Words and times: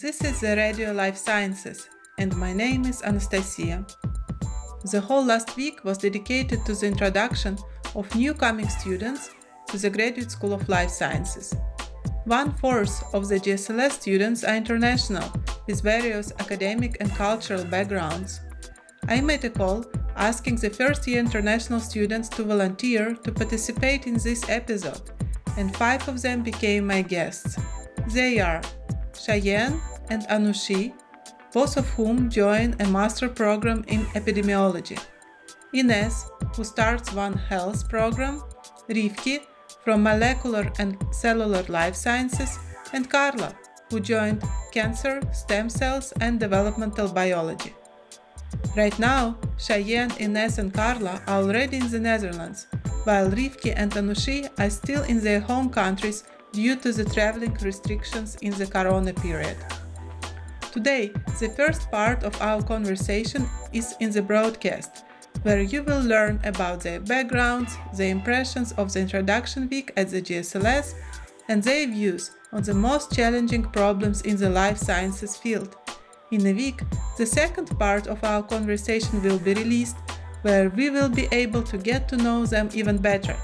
This 0.00 0.22
is 0.22 0.40
the 0.40 0.54
Radio 0.54 0.92
Life 0.92 1.16
Sciences, 1.16 1.88
and 2.18 2.36
my 2.36 2.52
name 2.52 2.84
is 2.84 3.02
Anastasia. 3.02 3.84
The 4.92 5.00
whole 5.00 5.24
last 5.24 5.56
week 5.56 5.82
was 5.82 5.98
dedicated 5.98 6.64
to 6.66 6.74
the 6.74 6.86
introduction 6.86 7.58
of 7.96 8.14
new 8.14 8.32
coming 8.32 8.68
students 8.68 9.30
to 9.66 9.76
the 9.76 9.90
Graduate 9.90 10.30
School 10.30 10.52
of 10.52 10.68
Life 10.68 10.90
Sciences. 10.90 11.52
One 12.26 12.52
fourth 12.52 13.02
of 13.12 13.26
the 13.26 13.40
GSLS 13.40 13.90
students 13.90 14.44
are 14.44 14.54
international, 14.54 15.32
with 15.66 15.82
various 15.82 16.30
academic 16.38 16.98
and 17.00 17.10
cultural 17.16 17.64
backgrounds. 17.64 18.40
I 19.08 19.20
made 19.20 19.44
a 19.46 19.50
call 19.50 19.84
asking 20.14 20.56
the 20.56 20.70
first 20.70 21.08
year 21.08 21.18
international 21.18 21.80
students 21.80 22.28
to 22.36 22.44
volunteer 22.44 23.14
to 23.24 23.32
participate 23.32 24.06
in 24.06 24.14
this 24.14 24.48
episode, 24.48 25.10
and 25.56 25.76
five 25.76 26.06
of 26.06 26.22
them 26.22 26.44
became 26.44 26.86
my 26.86 27.02
guests. 27.02 27.56
They 28.06 28.38
are 28.38 28.62
Cheyenne 29.18 29.80
and 30.10 30.22
Anushi, 30.28 30.92
both 31.52 31.76
of 31.76 31.88
whom 31.90 32.30
join 32.30 32.76
a 32.80 32.86
master 32.88 33.28
program 33.28 33.84
in 33.88 34.04
epidemiology. 34.14 34.98
Ines, 35.74 36.24
who 36.54 36.64
starts 36.64 37.12
One 37.12 37.34
Health 37.34 37.88
program, 37.88 38.42
Rivki 38.88 39.40
from 39.84 40.02
Molecular 40.02 40.70
and 40.78 40.96
Cellular 41.10 41.62
Life 41.68 41.94
Sciences, 41.94 42.58
and 42.92 43.10
Carla, 43.10 43.54
who 43.90 44.00
joined 44.00 44.42
Cancer, 44.72 45.20
Stem 45.32 45.68
Cells, 45.68 46.12
and 46.20 46.40
Developmental 46.40 47.08
Biology. 47.08 47.74
Right 48.76 48.98
now, 48.98 49.36
Cheyenne, 49.58 50.12
Ines, 50.18 50.58
and 50.58 50.72
Carla 50.72 51.22
are 51.26 51.42
already 51.42 51.78
in 51.78 51.90
the 51.90 52.00
Netherlands, 52.00 52.66
while 53.04 53.30
Rivki 53.30 53.72
and 53.76 53.92
Anushi 53.92 54.48
are 54.58 54.70
still 54.70 55.02
in 55.04 55.20
their 55.20 55.40
home 55.40 55.68
countries 55.70 56.24
due 56.52 56.76
to 56.76 56.92
the 56.92 57.04
traveling 57.04 57.54
restrictions 57.62 58.36
in 58.42 58.52
the 58.52 58.66
corona 58.66 59.12
period. 59.12 59.56
Today, 60.72 61.12
the 61.40 61.48
first 61.48 61.90
part 61.90 62.24
of 62.24 62.40
our 62.40 62.62
conversation 62.62 63.48
is 63.72 63.94
in 64.00 64.10
the 64.10 64.22
broadcast, 64.22 65.04
where 65.42 65.60
you 65.60 65.82
will 65.82 66.02
learn 66.02 66.40
about 66.44 66.80
their 66.80 67.00
backgrounds, 67.00 67.76
the 67.94 68.06
impressions 68.06 68.72
of 68.72 68.92
the 68.92 69.00
introduction 69.00 69.68
week 69.68 69.92
at 69.96 70.08
the 70.10 70.20
GSLS, 70.20 70.94
and 71.48 71.62
their 71.62 71.86
views 71.86 72.32
on 72.52 72.62
the 72.62 72.74
most 72.74 73.12
challenging 73.12 73.62
problems 73.62 74.22
in 74.22 74.36
the 74.36 74.50
life 74.50 74.78
sciences 74.78 75.36
field. 75.36 75.76
In 76.30 76.46
a 76.46 76.52
week, 76.52 76.82
the 77.16 77.26
second 77.26 77.78
part 77.78 78.06
of 78.06 78.22
our 78.22 78.42
conversation 78.42 79.22
will 79.22 79.38
be 79.38 79.54
released, 79.54 79.96
where 80.42 80.68
we 80.70 80.90
will 80.90 81.08
be 81.08 81.28
able 81.32 81.62
to 81.62 81.78
get 81.78 82.08
to 82.08 82.16
know 82.16 82.44
them 82.44 82.68
even 82.74 82.98
better. 82.98 83.36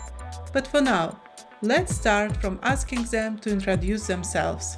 But 0.52 0.66
for 0.66 0.80
now, 0.80 1.20
let's 1.65 1.95
start 1.95 2.37
from 2.37 2.61
asking 2.62 3.05
them 3.05 3.39
to 3.39 3.51
introduce 3.51 4.07
themselves. 4.07 4.77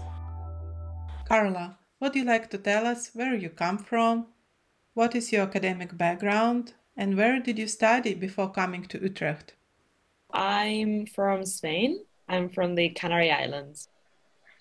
Carla, 1.26 1.76
would 1.98 2.14
you 2.14 2.24
like 2.24 2.48
to 2.50 2.58
tell 2.58 2.86
us 2.86 3.10
where 3.12 3.34
you 3.34 3.50
come 3.50 3.76
from? 3.76 4.26
What 4.94 5.16
is 5.16 5.32
your 5.32 5.42
academic 5.42 5.98
background? 5.98 6.74
And 6.96 7.16
where 7.16 7.40
did 7.40 7.58
you 7.58 7.66
study 7.66 8.14
before 8.14 8.52
coming 8.52 8.84
to 8.84 9.00
Utrecht? 9.00 9.54
I'm 10.30 11.06
from 11.06 11.44
Spain. 11.44 12.04
I'm 12.28 12.48
from 12.48 12.76
the 12.76 12.90
Canary 12.90 13.32
Islands. 13.32 13.88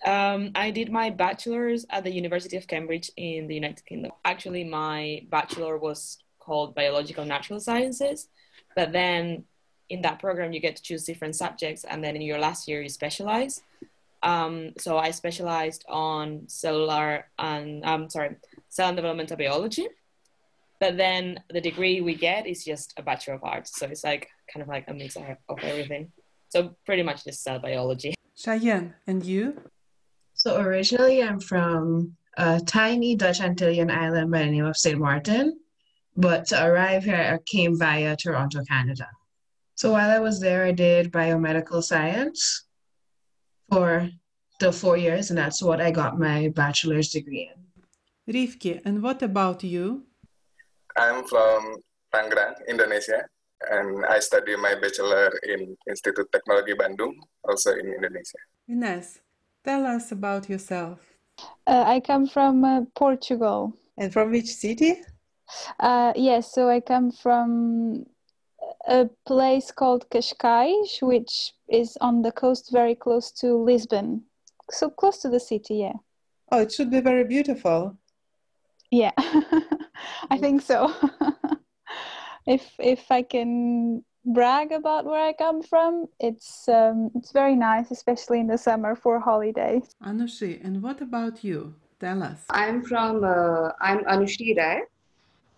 Um, 0.03 0.51
I 0.55 0.71
did 0.71 0.91
my 0.91 1.11
bachelor's 1.11 1.85
at 1.91 2.03
the 2.03 2.11
University 2.11 2.57
of 2.57 2.65
Cambridge 2.65 3.11
in 3.17 3.47
the 3.47 3.55
United 3.55 3.85
Kingdom. 3.85 4.11
Actually, 4.23 4.63
my 4.63 5.21
bachelor 5.29 5.77
was 5.77 6.17
called 6.39 6.73
Biological 6.73 7.25
Natural 7.25 7.59
Sciences, 7.59 8.29
but 8.75 8.91
then 8.91 9.45
in 9.89 10.01
that 10.01 10.19
program 10.19 10.53
you 10.53 10.59
get 10.59 10.75
to 10.75 10.83
choose 10.83 11.03
different 11.03 11.35
subjects, 11.35 11.83
and 11.83 12.03
then 12.03 12.15
in 12.15 12.21
your 12.21 12.39
last 12.39 12.67
year 12.67 12.81
you 12.81 12.89
specialize. 12.89 13.61
Um, 14.23 14.73
so 14.79 14.97
I 14.97 15.11
specialized 15.11 15.85
on 15.87 16.47
cellular 16.47 17.27
and 17.37 17.85
I'm 17.85 18.03
um, 18.03 18.09
sorry, 18.09 18.35
cell 18.69 18.87
and 18.87 18.97
developmental 18.97 19.37
biology. 19.37 19.87
But 20.79 20.97
then 20.97 21.39
the 21.51 21.61
degree 21.61 22.01
we 22.01 22.15
get 22.15 22.47
is 22.47 22.65
just 22.65 22.93
a 22.97 23.03
Bachelor 23.03 23.35
of 23.35 23.43
Arts. 23.43 23.77
So 23.79 23.85
it's 23.85 24.03
like 24.03 24.27
kind 24.51 24.61
of 24.63 24.67
like 24.67 24.85
a 24.87 24.93
mix 24.93 25.15
of 25.15 25.23
everything. 25.61 26.11
So 26.49 26.75
pretty 26.85 27.03
much 27.03 27.23
just 27.23 27.43
cell 27.43 27.59
biology. 27.59 28.15
Cheyenne, 28.35 28.95
and 29.07 29.23
you? 29.23 29.61
So 30.33 30.59
originally 30.59 31.23
I'm 31.23 31.39
from 31.39 32.17
a 32.35 32.59
tiny 32.59 33.15
Dutch 33.15 33.39
Antillean 33.39 33.91
island 33.91 34.31
by 34.31 34.39
the 34.39 34.51
name 34.51 34.65
of 34.65 34.75
St. 34.75 34.99
Martin. 34.99 35.59
But 36.17 36.47
to 36.47 36.65
arrive 36.65 37.03
here, 37.03 37.15
I 37.15 37.39
came 37.45 37.77
via 37.77 38.15
Toronto, 38.15 38.63
Canada. 38.63 39.07
So 39.75 39.91
while 39.91 40.09
I 40.09 40.19
was 40.19 40.39
there, 40.39 40.63
I 40.63 40.71
did 40.71 41.11
biomedical 41.11 41.83
science 41.83 42.63
for 43.69 44.09
the 44.59 44.71
four 44.71 44.95
years, 44.95 45.29
and 45.29 45.37
that's 45.37 45.61
what 45.61 45.81
I 45.81 45.91
got 45.91 46.17
my 46.17 46.47
bachelor's 46.55 47.11
degree 47.11 47.51
in. 47.51 47.59
Rivki, 48.33 48.81
and 48.85 49.03
what 49.03 49.21
about 49.21 49.63
you? 49.63 50.07
I'm 50.95 51.27
from 51.27 51.75
Tangerang, 52.13 52.55
Indonesia, 52.69 53.27
and 53.69 54.05
I 54.05 54.19
study 54.19 54.55
my 54.55 54.75
bachelor 54.75 55.27
in 55.43 55.75
Institute 55.89 56.31
Technology 56.31 56.73
Bandung, 56.73 57.11
also 57.43 57.75
in 57.75 57.91
Indonesia. 57.91 58.39
Ines, 58.69 59.19
tell 59.65 59.85
us 59.85 60.11
about 60.11 60.49
yourself. 60.49 60.99
Uh, 61.67 61.83
I 61.85 61.99
come 61.99 62.27
from 62.27 62.63
uh, 62.63 62.81
Portugal. 62.95 63.75
And 63.97 64.13
from 64.13 64.31
which 64.31 64.47
city? 64.47 65.03
Uh, 65.79 66.13
yes, 66.15 66.53
so 66.53 66.69
I 66.69 66.79
come 66.79 67.11
from 67.11 68.05
a 68.87 69.09
place 69.25 69.71
called 69.71 70.09
Cascais, 70.09 71.01
which 71.01 71.53
is 71.69 71.97
on 72.01 72.21
the 72.21 72.31
coast 72.31 72.69
very 72.71 72.95
close 72.95 73.31
to 73.31 73.55
Lisbon. 73.55 74.23
So 74.71 74.89
close 74.89 75.17
to 75.19 75.29
the 75.29 75.39
city, 75.39 75.75
yeah. 75.75 75.93
Oh, 76.51 76.61
it 76.61 76.71
should 76.71 76.91
be 76.91 77.01
very 77.01 77.23
beautiful. 77.23 77.97
Yeah, 78.91 79.11
I 80.29 80.37
think 80.37 80.61
so. 80.61 80.93
if 82.47 82.73
if 82.79 83.11
I 83.11 83.23
can 83.23 84.03
brag 84.25 84.71
about 84.71 85.05
where 85.05 85.23
I 85.23 85.33
come 85.33 85.61
from, 85.61 86.05
it's 86.19 86.67
um, 86.69 87.11
it's 87.15 87.31
very 87.31 87.55
nice, 87.55 87.91
especially 87.91 88.39
in 88.39 88.47
the 88.47 88.57
summer 88.57 88.95
for 88.95 89.19
holidays. 89.19 89.95
Anushi, 90.03 90.63
and 90.63 90.81
what 90.81 91.01
about 91.01 91.43
you? 91.43 91.73
Tell 91.99 92.21
us. 92.23 92.45
I'm 92.49 92.83
from 92.83 93.23
uh, 93.23 93.71
I'm 93.81 94.03
Anushi 94.05 94.55
Rai. 94.57 94.81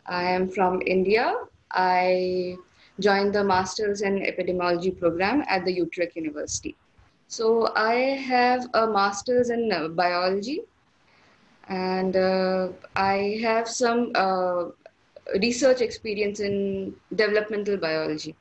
I 0.05 0.23
am 0.23 0.49
from 0.49 0.81
India. 0.85 1.35
I 1.71 2.55
joined 2.99 3.33
the 3.33 3.43
Masters 3.43 4.01
in 4.01 4.19
Epidemiology 4.19 4.97
program 4.99 5.43
at 5.47 5.65
the 5.65 5.71
Utrecht 5.71 6.15
University. 6.15 6.75
So 7.27 7.71
I 7.75 7.93
have 8.31 8.67
a 8.73 8.87
Masters 8.87 9.49
in 9.49 9.71
uh, 9.71 9.89
Biology 9.89 10.61
and 11.67 12.15
uh, 12.15 12.69
I 12.95 13.39
have 13.41 13.67
some 13.67 14.11
uh, 14.15 14.65
research 15.41 15.81
experience 15.81 16.39
in 16.39 16.95
developmental 17.13 17.77
biology. 17.77 18.35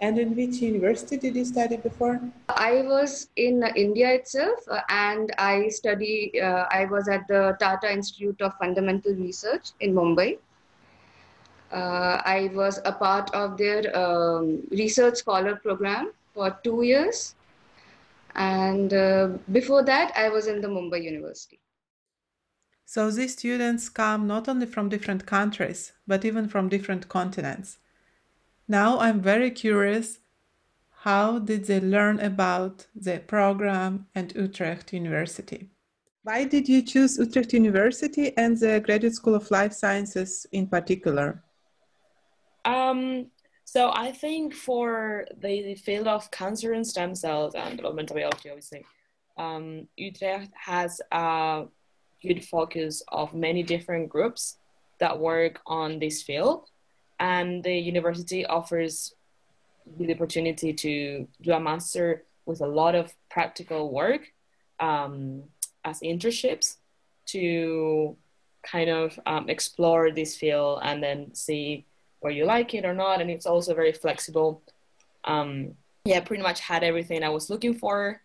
And 0.00 0.18
in 0.18 0.34
which 0.34 0.56
university 0.56 1.16
did 1.16 1.36
you 1.36 1.44
study 1.44 1.76
before? 1.76 2.20
I 2.48 2.82
was 2.82 3.28
in 3.36 3.62
India 3.76 4.12
itself, 4.14 4.58
uh, 4.68 4.80
and 4.88 5.30
I 5.38 5.68
study. 5.68 6.40
Uh, 6.40 6.64
I 6.72 6.86
was 6.86 7.08
at 7.08 7.28
the 7.28 7.56
Tata 7.60 7.92
Institute 7.92 8.42
of 8.42 8.52
Fundamental 8.58 9.14
Research 9.14 9.70
in 9.78 9.94
Mumbai, 9.94 10.38
I 11.76 12.50
was 12.54 12.80
a 12.84 12.92
part 12.92 13.32
of 13.34 13.56
their 13.56 13.96
um, 13.96 14.62
research 14.70 15.16
scholar 15.16 15.56
program 15.56 16.12
for 16.34 16.58
two 16.64 16.82
years. 16.82 17.34
And 18.34 18.92
uh, 18.94 19.28
before 19.50 19.84
that, 19.84 20.12
I 20.16 20.28
was 20.28 20.46
in 20.46 20.60
the 20.60 20.68
Mumbai 20.68 21.02
University. 21.02 21.60
So 22.84 23.10
these 23.10 23.32
students 23.32 23.88
come 23.88 24.26
not 24.26 24.48
only 24.48 24.66
from 24.66 24.88
different 24.88 25.24
countries, 25.24 25.92
but 26.06 26.24
even 26.24 26.48
from 26.48 26.68
different 26.68 27.08
continents. 27.08 27.78
Now 28.68 28.98
I'm 28.98 29.20
very 29.20 29.50
curious 29.50 30.18
how 30.90 31.40
did 31.40 31.64
they 31.64 31.80
learn 31.80 32.20
about 32.20 32.86
the 32.94 33.18
program 33.18 34.06
and 34.14 34.32
Utrecht 34.36 34.92
University? 34.92 35.70
Why 36.22 36.44
did 36.44 36.68
you 36.68 36.82
choose 36.82 37.18
Utrecht 37.18 37.52
University 37.52 38.36
and 38.36 38.56
the 38.56 38.78
Graduate 38.78 39.14
School 39.14 39.34
of 39.34 39.50
Life 39.50 39.72
Sciences 39.72 40.46
in 40.52 40.68
particular? 40.68 41.42
Um, 42.92 43.26
so 43.64 43.90
I 43.94 44.12
think 44.12 44.54
for 44.54 45.26
the 45.40 45.74
field 45.76 46.06
of 46.06 46.30
cancer 46.30 46.72
and 46.72 46.86
stem 46.86 47.14
cells 47.14 47.54
and 47.54 47.76
developmental 47.76 48.16
biology, 48.16 48.50
obviously, 48.50 48.84
um, 49.38 49.88
Utrecht 49.96 50.52
has 50.54 51.00
a 51.10 51.64
good 52.22 52.44
focus 52.44 53.02
of 53.08 53.34
many 53.34 53.62
different 53.62 54.08
groups 54.08 54.58
that 54.98 55.18
work 55.18 55.60
on 55.66 55.98
this 55.98 56.22
field, 56.22 56.68
and 57.18 57.64
the 57.64 57.74
university 57.74 58.44
offers 58.44 59.14
the 59.98 60.12
opportunity 60.14 60.72
to 60.72 61.26
do 61.40 61.52
a 61.52 61.60
master 61.60 62.24
with 62.46 62.60
a 62.60 62.66
lot 62.66 62.94
of 62.94 63.12
practical 63.30 63.90
work 63.90 64.32
um, 64.80 65.42
as 65.84 66.00
internships 66.00 66.76
to 67.26 68.16
kind 68.62 68.90
of 68.90 69.18
um, 69.26 69.48
explore 69.48 70.10
this 70.12 70.36
field 70.36 70.80
and 70.82 71.02
then 71.02 71.34
see 71.34 71.84
where 72.22 72.32
you 72.32 72.44
like 72.46 72.74
it 72.74 72.84
or 72.84 72.94
not. 72.94 73.20
And 73.20 73.30
it's 73.30 73.46
also 73.46 73.74
very 73.74 73.92
flexible. 73.92 74.62
Um, 75.24 75.74
yeah, 76.04 76.20
pretty 76.20 76.42
much 76.42 76.60
had 76.60 76.82
everything 76.82 77.22
I 77.22 77.28
was 77.28 77.50
looking 77.50 77.74
for. 77.74 78.22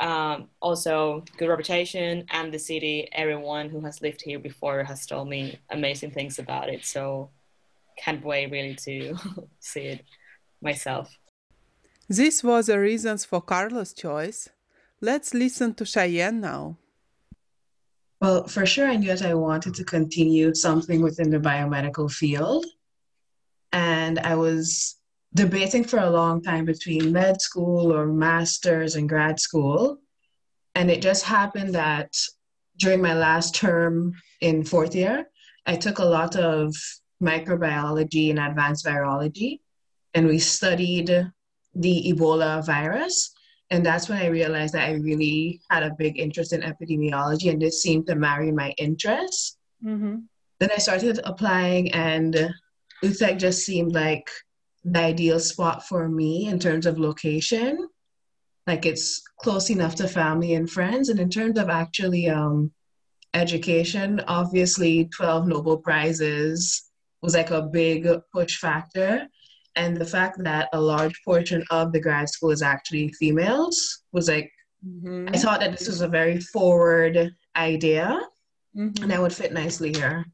um, 0.00 0.48
also 0.60 1.24
good 1.36 1.48
reputation 1.48 2.26
and 2.30 2.52
the 2.52 2.58
city 2.58 3.08
everyone 3.12 3.68
who 3.68 3.80
has 3.80 4.02
lived 4.02 4.22
here 4.22 4.38
before 4.38 4.82
has 4.82 5.06
told 5.06 5.28
me 5.28 5.58
amazing 5.70 6.10
things 6.10 6.38
about 6.38 6.68
it 6.68 6.84
so 6.84 7.30
can't 7.96 8.24
wait 8.24 8.50
really 8.50 8.74
to 8.74 9.16
see 9.60 9.82
it 9.82 10.04
myself 10.60 11.16
this 12.08 12.42
was 12.42 12.66
the 12.66 12.78
reasons 12.78 13.24
for 13.24 13.40
Carla's 13.40 13.92
choice 13.92 14.48
let's 15.00 15.32
listen 15.32 15.74
to 15.74 15.84
cheyenne 15.84 16.40
now 16.40 16.76
well 18.20 18.46
for 18.48 18.66
sure 18.66 18.88
i 18.88 18.96
knew 18.96 19.08
that 19.08 19.22
i 19.22 19.34
wanted 19.34 19.74
to 19.74 19.84
continue 19.84 20.52
something 20.54 21.02
within 21.02 21.30
the 21.30 21.38
biomedical 21.38 22.10
field 22.10 22.66
and 23.74 24.18
i 24.20 24.34
was 24.34 24.96
debating 25.34 25.82
for 25.82 25.98
a 25.98 26.10
long 26.10 26.40
time 26.40 26.64
between 26.64 27.12
med 27.12 27.40
school 27.42 27.92
or 27.92 28.06
master's 28.06 28.94
and 28.94 29.08
grad 29.08 29.40
school. 29.40 29.98
And 30.76 30.90
it 30.90 31.02
just 31.02 31.24
happened 31.24 31.74
that 31.74 32.12
during 32.78 33.02
my 33.02 33.14
last 33.14 33.54
term 33.54 34.14
in 34.40 34.64
fourth 34.64 34.94
year, 34.94 35.26
I 35.66 35.76
took 35.76 35.98
a 35.98 36.04
lot 36.04 36.36
of 36.36 36.74
microbiology 37.22 38.30
and 38.30 38.38
advanced 38.38 38.84
virology, 38.86 39.60
and 40.14 40.26
we 40.26 40.38
studied 40.38 41.08
the 41.74 42.12
Ebola 42.12 42.64
virus. 42.64 43.32
And 43.70 43.84
that's 43.84 44.08
when 44.08 44.18
I 44.18 44.26
realized 44.26 44.74
that 44.74 44.88
I 44.88 44.92
really 44.94 45.60
had 45.70 45.82
a 45.82 45.94
big 45.98 46.18
interest 46.18 46.52
in 46.52 46.60
epidemiology, 46.60 47.50
and 47.50 47.60
this 47.60 47.82
seemed 47.82 48.06
to 48.06 48.14
marry 48.14 48.52
my 48.52 48.72
interests. 48.78 49.56
Mm-hmm. 49.84 50.16
Then 50.60 50.70
I 50.72 50.78
started 50.78 51.20
applying, 51.24 51.92
and 51.92 52.54
Utrecht 53.02 53.40
just 53.40 53.64
seemed 53.64 53.92
like 53.92 54.28
the 54.84 54.98
ideal 54.98 55.40
spot 55.40 55.86
for 55.86 56.08
me 56.08 56.46
in 56.46 56.58
terms 56.58 56.86
of 56.86 56.98
location. 56.98 57.88
Like 58.66 58.86
it's 58.86 59.22
close 59.40 59.70
enough 59.70 59.94
to 59.96 60.08
family 60.08 60.54
and 60.54 60.70
friends. 60.70 61.08
And 61.08 61.20
in 61.20 61.30
terms 61.30 61.58
of 61.58 61.68
actually 61.68 62.28
um, 62.28 62.72
education, 63.34 64.20
obviously 64.26 65.06
12 65.06 65.48
Nobel 65.48 65.78
Prizes 65.78 66.90
was 67.22 67.34
like 67.34 67.50
a 67.50 67.62
big 67.62 68.08
push 68.32 68.58
factor. 68.58 69.26
And 69.76 69.96
the 69.96 70.06
fact 70.06 70.42
that 70.44 70.68
a 70.72 70.80
large 70.80 71.20
portion 71.24 71.64
of 71.70 71.92
the 71.92 72.00
grad 72.00 72.28
school 72.28 72.50
is 72.50 72.62
actually 72.62 73.08
females 73.12 74.02
was 74.12 74.28
like, 74.28 74.50
mm-hmm. 74.86 75.28
I 75.34 75.38
thought 75.38 75.60
that 75.60 75.72
this 75.72 75.88
was 75.88 76.00
a 76.00 76.08
very 76.08 76.40
forward 76.40 77.34
idea 77.56 78.20
mm-hmm. 78.76 79.02
and 79.02 79.10
that 79.10 79.20
would 79.20 79.32
fit 79.32 79.52
nicely 79.52 79.92
here. 79.92 80.24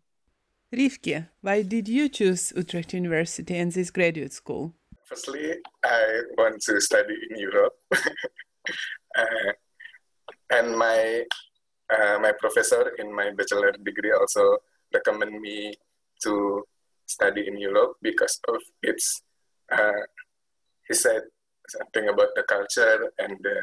Rivki, 0.72 1.26
why 1.40 1.62
did 1.62 1.88
you 1.88 2.08
choose 2.08 2.52
Utrecht 2.56 2.94
University 2.94 3.56
and 3.56 3.72
this 3.72 3.90
graduate 3.90 4.32
school? 4.32 4.72
Firstly, 5.04 5.56
I 5.84 6.22
want 6.38 6.62
to 6.62 6.80
study 6.80 7.16
in 7.30 7.38
Europe. 7.38 7.74
uh, 9.18 9.52
and 10.50 10.76
my 10.76 11.24
uh, 11.90 12.18
my 12.20 12.32
professor 12.38 12.92
in 12.98 13.12
my 13.12 13.30
bachelor 13.32 13.72
degree 13.72 14.12
also 14.12 14.58
recommended 14.94 15.40
me 15.40 15.74
to 16.22 16.62
study 17.06 17.48
in 17.48 17.58
Europe 17.58 17.94
because 18.00 18.38
of 18.48 18.60
its. 18.82 19.22
Uh, 19.72 20.06
he 20.86 20.94
said 20.94 21.22
something 21.68 22.08
about 22.08 22.28
the 22.34 22.42
culture 22.42 23.10
and 23.18 23.36
the, 23.42 23.56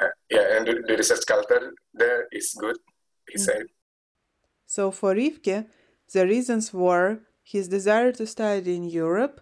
uh, 0.00 0.08
yeah, 0.30 0.56
and 0.56 0.66
the, 0.66 0.74
the 0.86 0.96
research 0.96 1.26
culture 1.26 1.72
there 1.94 2.26
is 2.32 2.54
good. 2.58 2.78
He 3.28 3.38
mm-hmm. 3.38 3.44
said. 3.44 3.66
So 4.66 4.90
for 4.90 5.14
Rivki, 5.14 5.66
the 6.12 6.26
reasons 6.26 6.72
were 6.72 7.20
his 7.42 7.68
desire 7.68 8.12
to 8.12 8.26
study 8.26 8.74
in 8.76 8.84
Europe 8.84 9.40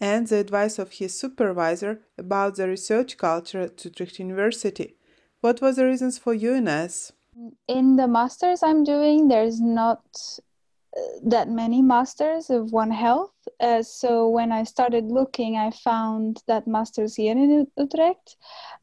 and 0.00 0.26
the 0.26 0.36
advice 0.36 0.78
of 0.78 0.92
his 0.92 1.18
supervisor 1.18 2.00
about 2.16 2.56
the 2.56 2.68
research 2.68 3.16
culture 3.16 3.60
at 3.60 3.84
Utrecht 3.84 4.18
University. 4.18 4.96
What 5.40 5.60
were 5.60 5.72
the 5.72 5.86
reasons 5.86 6.18
for 6.18 6.34
you, 6.34 6.54
Ines? 6.54 7.12
In 7.66 7.96
the 7.96 8.08
masters 8.08 8.62
I'm 8.62 8.84
doing, 8.84 9.28
there's 9.28 9.60
not 9.60 10.02
uh, 10.96 11.00
that 11.24 11.48
many 11.48 11.82
masters 11.82 12.50
of 12.50 12.72
One 12.72 12.90
Health. 12.90 13.32
Uh, 13.60 13.82
so 13.82 14.28
when 14.28 14.50
I 14.52 14.64
started 14.64 15.04
looking, 15.06 15.56
I 15.56 15.70
found 15.70 16.42
that 16.48 16.66
masters 16.66 17.14
here 17.14 17.32
in 17.32 17.66
Utrecht, 17.76 18.36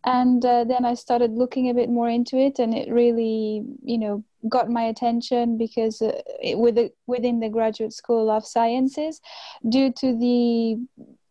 and 0.03 0.43
uh, 0.45 0.63
then 0.63 0.85
I 0.85 0.93
started 0.93 1.31
looking 1.31 1.69
a 1.69 1.73
bit 1.73 1.89
more 1.89 2.09
into 2.09 2.37
it, 2.37 2.59
and 2.59 2.73
it 2.73 2.89
really, 2.89 3.63
you 3.83 3.97
know, 3.97 4.23
got 4.49 4.69
my 4.69 4.83
attention 4.83 5.57
because 5.57 6.01
uh, 6.01 6.21
it, 6.41 6.57
with 6.57 6.75
the, 6.75 6.91
within 7.07 7.39
the 7.39 7.49
graduate 7.49 7.93
school 7.93 8.29
of 8.29 8.45
sciences 8.45 9.21
due 9.69 9.91
to 9.93 10.17
the 10.17 10.77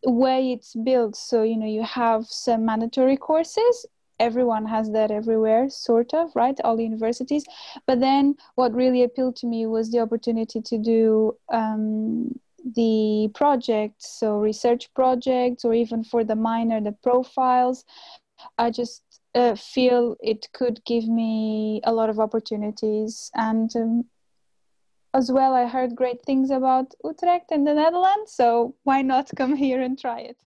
way 0.09 0.51
it's 0.51 0.75
built. 0.75 1.15
So 1.15 1.43
you 1.43 1.57
know 1.57 1.67
you 1.67 1.83
have 1.83 2.25
some 2.25 2.65
mandatory 2.65 3.17
courses. 3.17 3.85
Everyone 4.19 4.65
has 4.65 4.91
that 4.91 5.11
everywhere 5.11 5.69
sort 5.69 6.13
of 6.13 6.31
right? 6.35 6.57
All 6.63 6.79
universities. 6.79 7.43
But 7.85 7.99
then 7.99 8.35
what 8.55 8.73
really 8.73 9.03
appealed 9.03 9.35
to 9.37 9.47
me 9.47 9.65
was 9.65 9.91
the 9.91 9.99
opportunity 9.99 10.61
to 10.61 10.77
do 10.77 11.35
um, 11.51 12.39
the 12.75 13.29
projects 13.35 14.17
so 14.19 14.37
research 14.37 14.91
projects 14.95 15.63
or 15.63 15.73
even 15.73 16.03
for 16.03 16.23
the 16.23 16.35
minor 16.35 16.81
the 16.81 16.91
profiles. 16.91 17.85
I 18.57 18.71
just 18.71 19.03
uh, 19.35 19.55
feel 19.55 20.15
it 20.21 20.47
could 20.53 20.83
give 20.85 21.07
me 21.07 21.81
a 21.83 21.93
lot 21.93 22.09
of 22.09 22.19
opportunities. 22.19 23.29
And 23.35 23.69
um, 23.75 24.05
as 25.13 25.31
well, 25.31 25.53
I 25.53 25.67
heard 25.67 25.95
great 25.95 26.21
things 26.23 26.49
about 26.49 26.93
Utrecht 27.03 27.51
and 27.51 27.67
the 27.67 27.73
Netherlands, 27.73 28.31
so 28.33 28.75
why 28.83 29.01
not 29.01 29.29
come 29.35 29.55
here 29.55 29.81
and 29.81 29.99
try 29.99 30.21
it? 30.21 30.37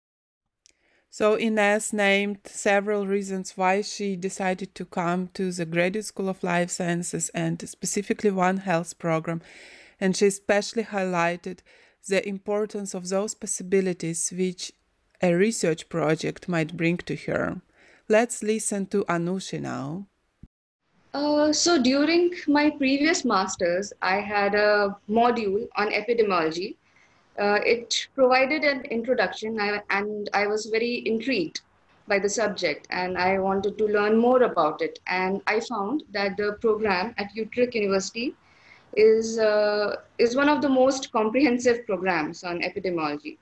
So 1.10 1.38
Ines 1.38 1.92
named 1.92 2.40
several 2.44 3.06
reasons 3.06 3.56
why 3.56 3.80
she 3.80 4.14
decided 4.14 4.74
to 4.74 4.84
come 4.84 5.28
to 5.34 5.50
the 5.52 5.64
Graduate 5.64 6.04
School 6.04 6.28
of 6.28 6.42
Life 6.42 6.70
Sciences 6.70 7.30
and 7.30 7.66
specifically 7.66 8.30
One 8.30 8.58
Health 8.58 8.98
program. 8.98 9.40
And 9.98 10.14
she 10.14 10.26
especially 10.26 10.84
highlighted 10.84 11.60
the 12.06 12.26
importance 12.28 12.94
of 12.94 13.08
those 13.08 13.34
possibilities 13.34 14.32
which 14.36 14.72
a 15.22 15.32
research 15.32 15.88
project 15.88 16.48
might 16.48 16.76
bring 16.76 16.98
to 16.98 17.16
her. 17.16 17.62
Let's 18.10 18.42
listen 18.42 18.86
to 18.86 19.04
Anushi 19.04 19.60
now. 19.60 20.06
Uh, 21.12 21.52
so 21.52 21.82
during 21.82 22.32
my 22.46 22.70
previous 22.70 23.22
masters, 23.22 23.92
I 24.00 24.16
had 24.20 24.54
a 24.54 24.96
module 25.10 25.68
on 25.76 25.90
epidemiology. 25.90 26.76
Uh, 27.38 27.60
it 27.66 28.08
provided 28.14 28.64
an 28.64 28.86
introduction, 28.86 29.60
and 29.90 30.30
I 30.32 30.46
was 30.46 30.66
very 30.66 31.06
intrigued 31.06 31.60
by 32.06 32.18
the 32.18 32.30
subject, 32.30 32.86
and 32.88 33.18
I 33.18 33.38
wanted 33.38 33.76
to 33.76 33.86
learn 33.86 34.16
more 34.16 34.42
about 34.42 34.80
it. 34.80 35.00
And 35.06 35.42
I 35.46 35.60
found 35.60 36.04
that 36.12 36.38
the 36.38 36.56
program 36.62 37.14
at 37.18 37.36
Utrecht 37.36 37.74
University 37.74 38.34
is 38.96 39.38
uh, 39.38 39.96
is 40.16 40.34
one 40.34 40.48
of 40.48 40.62
the 40.62 40.68
most 40.68 41.12
comprehensive 41.12 41.84
programs 41.84 42.42
on 42.42 42.62
epidemiology. 42.62 43.36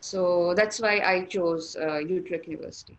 So 0.00 0.54
that's 0.54 0.80
why 0.80 1.00
I 1.00 1.24
chose 1.24 1.76
uh, 1.76 1.98
Utrecht 1.98 2.46
University. 2.46 2.96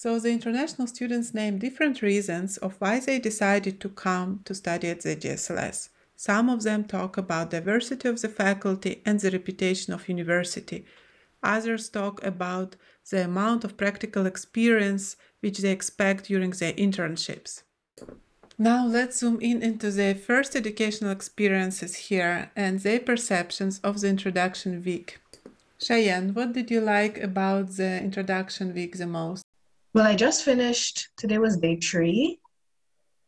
So 0.00 0.20
the 0.20 0.30
international 0.30 0.86
students 0.86 1.34
name 1.34 1.58
different 1.58 2.02
reasons 2.02 2.56
of 2.58 2.76
why 2.78 3.00
they 3.00 3.18
decided 3.18 3.80
to 3.80 3.88
come 3.88 4.42
to 4.44 4.54
study 4.54 4.86
at 4.90 5.00
the 5.00 5.16
GSLS. 5.16 5.88
Some 6.14 6.48
of 6.48 6.62
them 6.62 6.84
talk 6.84 7.16
about 7.16 7.50
diversity 7.50 8.08
of 8.08 8.22
the 8.22 8.28
faculty 8.28 9.02
and 9.04 9.18
the 9.18 9.32
reputation 9.32 9.92
of 9.92 10.08
university. 10.08 10.86
Others 11.42 11.88
talk 11.88 12.24
about 12.24 12.76
the 13.10 13.24
amount 13.24 13.64
of 13.64 13.76
practical 13.76 14.24
experience 14.24 15.16
which 15.40 15.58
they 15.58 15.72
expect 15.72 16.26
during 16.26 16.50
their 16.50 16.74
internships. 16.74 17.64
Now 18.56 18.86
let's 18.86 19.18
zoom 19.18 19.40
in 19.40 19.64
into 19.64 19.90
their 19.90 20.14
first 20.14 20.54
educational 20.54 21.10
experiences 21.10 21.96
here 22.06 22.52
and 22.54 22.78
their 22.78 23.00
perceptions 23.00 23.80
of 23.80 24.00
the 24.00 24.08
introduction 24.08 24.80
week. 24.84 25.18
Cheyenne, 25.80 26.34
what 26.34 26.52
did 26.52 26.70
you 26.70 26.80
like 26.80 27.18
about 27.18 27.70
the 27.70 28.00
introduction 28.00 28.72
week 28.72 28.96
the 28.96 29.08
most? 29.08 29.42
Well, 29.98 30.06
I 30.06 30.14
just 30.14 30.44
finished, 30.44 31.08
today 31.16 31.38
was 31.38 31.56
day 31.56 31.74
three. 31.74 32.38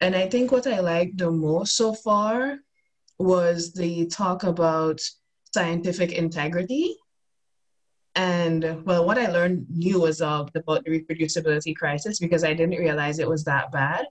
And 0.01 0.15
I 0.15 0.29
think 0.29 0.53
what 0.53 0.69
I 0.69 0.79
liked 0.79 1.19
the 1.19 1.29
most 1.29 1.77
so 1.77 1.93
far 1.93 2.59
was 3.19 3.73
the 3.73 4.07
talk 4.07 4.45
about 4.45 5.01
scientific 5.53 6.13
integrity. 6.13 6.95
And 8.15 8.85
well, 8.87 9.05
what 9.05 9.19
I 9.19 9.33
learned 9.33 9.67
new 9.69 10.03
was 10.03 10.23
uh, 10.23 10.47
about 10.55 10.85
the 10.85 10.93
reproducibility 10.93 11.75
crisis 11.75 12.21
because 12.21 12.45
I 12.45 12.55
didn't 12.55 12.79
realize 12.79 13.19
it 13.19 13.29
was 13.29 13.43
that 13.47 13.73
bad. 13.73 14.07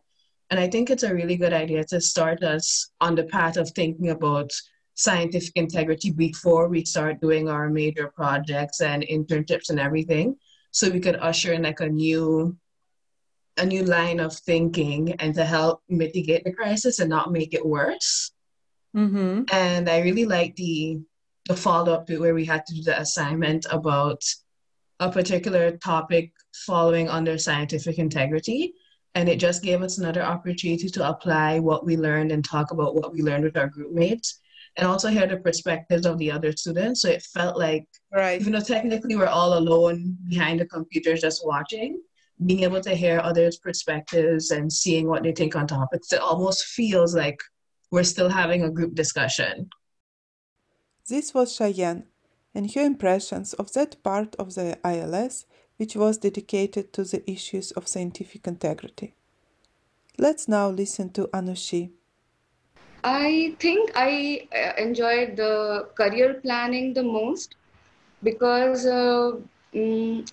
And 0.50 0.60
I 0.60 0.68
think 0.68 0.90
it's 0.90 1.04
a 1.04 1.16
really 1.16 1.38
good 1.38 1.54
idea 1.54 1.86
to 1.86 2.02
start 2.02 2.44
us 2.44 2.92
on 3.00 3.16
the 3.16 3.24
path 3.24 3.56
of 3.56 3.70
thinking 3.70 4.10
about 4.10 4.52
scientific 4.96 5.54
integrity 5.56 6.12
before 6.12 6.68
we 6.68 6.84
start 6.84 7.22
doing 7.22 7.48
our 7.48 7.70
major 7.70 8.12
projects 8.14 8.82
and 8.82 9.04
internships 9.04 9.70
and 9.70 9.80
everything 9.80 10.36
so 10.72 10.90
we 10.90 11.00
could 11.00 11.16
usher 11.16 11.54
in 11.54 11.64
like 11.64 11.80
a 11.80 11.90
new 11.90 12.58
a 13.58 13.66
new 13.66 13.84
line 13.84 14.20
of 14.20 14.34
thinking 14.34 15.14
and 15.20 15.36
to 15.36 15.44
help 15.44 15.82
mitigate 15.90 16.44
the 16.46 16.54
crisis 16.54 17.00
and 17.00 17.10
not 17.10 17.32
make 17.32 17.54
it 17.54 17.66
worse. 17.66 18.32
Mm-hmm. 18.96 19.44
And 19.52 19.90
I 19.90 20.00
really 20.00 20.26
like 20.26 20.56
the 20.56 21.00
the 21.48 21.56
follow 21.56 21.94
up 21.94 22.06
to 22.08 22.20
where 22.20 22.36
we 22.36 22.46
had 22.46 22.66
to 22.68 22.76
do 22.76 22.84
the 22.84 23.00
assignment 23.00 23.66
about 23.72 24.22
a 25.00 25.12
particular 25.12 25.78
topic 25.78 26.32
following 26.66 27.10
under 27.10 27.38
scientific 27.38 27.98
integrity. 27.98 28.74
And 29.16 29.28
it 29.28 29.40
just 29.40 29.64
gave 29.64 29.82
us 29.82 29.98
another 29.98 30.22
opportunity 30.22 30.88
to 30.90 31.10
apply 31.10 31.60
what 31.60 31.86
we 31.86 31.98
learned 31.98 32.32
and 32.32 32.46
talk 32.46 32.72
about 32.72 32.96
what 32.96 33.12
we 33.12 33.24
learned 33.24 33.46
with 33.46 33.58
our 33.58 33.68
group 33.68 33.92
mates 33.92 34.40
and 34.78 34.88
also 34.88 35.10
hear 35.10 35.26
the 35.26 35.38
perspectives 35.38 36.06
of 36.06 36.20
the 36.20 36.32
other 36.32 36.52
students. 36.52 37.02
So 37.02 37.10
it 37.10 37.24
felt 37.24 37.58
like, 37.58 37.88
Right. 38.14 38.40
even 38.40 38.54
though 38.54 38.60
technically 38.60 39.16
we're 39.16 39.26
all 39.26 39.58
alone 39.58 40.18
behind 40.30 40.60
the 40.60 40.66
computers 40.66 41.22
just 41.22 41.46
watching, 41.46 42.02
being 42.46 42.64
able 42.64 42.82
to 42.82 42.96
hear 42.96 43.20
others' 43.20 43.58
perspectives 43.58 44.52
and 44.52 44.72
seeing 44.72 45.08
what 45.08 45.24
they 45.24 45.34
think 45.34 45.56
on 45.56 45.68
topics, 45.68 46.14
it 46.14 46.22
almost 46.22 46.66
feels 46.66 47.16
like 47.16 47.40
we're 47.92 48.04
still 48.04 48.30
having 48.30 48.64
a 48.64 48.70
group 48.70 48.96
discussion. 48.96 49.70
This 51.08 51.34
was 51.34 51.56
Cheyenne 51.56 52.06
and 52.54 52.72
her 52.74 52.82
impressions 52.82 53.54
of 53.54 53.74
that 53.74 54.02
part 54.04 54.36
of 54.36 54.56
the 54.56 54.78
ILS 54.86 55.46
which 55.78 55.96
was 55.96 56.18
dedicated 56.18 56.94
to 56.94 57.04
the 57.04 57.30
issues 57.30 57.72
of 57.72 57.88
scientific 57.88 58.46
integrity. 58.46 59.16
Let's 60.18 60.48
now 60.48 60.70
listen 60.70 61.10
to 61.12 61.30
Anushi. 61.34 61.92
I 63.04 63.56
think 63.60 63.92
I 63.96 64.48
uh, 64.54 64.74
enjoyed 64.82 65.38
the 65.38 65.88
career 65.96 66.42
planning 66.44 66.94
the 66.94 67.04
most 67.04 67.56
because 68.22 68.86
uh, 68.86 69.32
mm, 69.76 70.28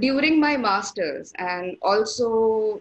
during 0.00 0.40
my 0.40 0.56
masters 0.56 1.32
and 1.38 1.76
also 1.82 2.80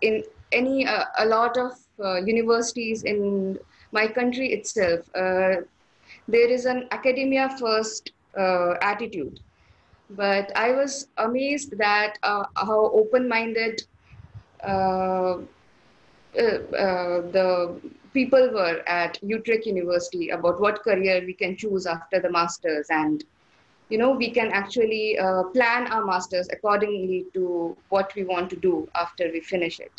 in 0.00 0.22
any 0.52 0.86
uh, 0.86 1.04
a 1.18 1.26
lot 1.26 1.56
of 1.56 1.72
uh, 2.04 2.16
universities 2.24 3.02
in 3.04 3.58
my 3.92 4.06
country 4.06 4.48
itself 4.52 5.00
uh, 5.14 5.56
there 6.28 6.48
is 6.50 6.64
an 6.66 6.86
academia 6.90 7.48
first 7.58 8.12
uh, 8.38 8.74
attitude. 8.82 9.40
But 10.10 10.50
i 10.56 10.70
was 10.72 11.08
amazed 11.18 11.76
that 11.78 12.18
uh, 12.22 12.44
how 12.56 12.90
open 12.92 13.28
minded 13.28 13.82
uh, 14.64 15.36
the 16.34 17.80
people 18.12 18.50
were 18.52 18.82
at 18.86 19.18
Utrecht 19.22 19.66
University 19.66 20.30
about 20.30 20.60
what 20.60 20.82
career 20.82 21.22
we 21.26 21.34
can 21.34 21.56
choose 21.56 21.86
after 21.86 22.20
the 22.20 22.30
masters, 22.30 22.86
and 22.90 23.24
you 23.88 23.98
know 23.98 24.10
we 24.10 24.30
can 24.30 24.50
actually 24.52 25.18
uh, 25.18 25.44
plan 25.54 25.86
our 25.88 26.04
masters 26.04 26.48
accordingly 26.52 27.26
to 27.34 27.76
what 27.88 28.14
we 28.14 28.24
want 28.24 28.50
to 28.50 28.56
do 28.56 28.88
after 28.94 29.30
we 29.32 29.40
finish 29.40 29.80
it. 29.80 29.92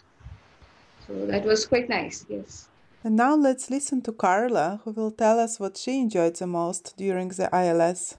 So 1.08 1.26
that 1.26 1.44
was 1.44 1.66
quite 1.66 1.90
nice. 1.90 2.26
Yes. 2.30 2.70
And 3.04 3.16
now 3.16 3.36
let's 3.36 3.70
listen 3.70 4.02
to 4.04 4.12
Carla, 4.12 4.82
who 4.84 4.92
will 4.92 5.12
tell 5.12 5.40
us 5.40 5.60
what 5.60 5.78
she 5.78 6.00
enjoyed 6.00 6.36
the 6.36 6.48
most 6.48 6.96
during 6.98 7.30
the 7.30 7.50
ILS. 7.54 8.18